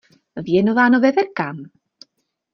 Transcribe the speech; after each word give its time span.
Věnováno 0.43 0.99
Veverkám. 0.99 1.57